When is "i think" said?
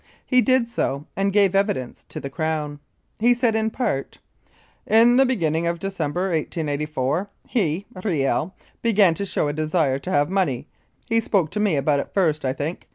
12.43-12.87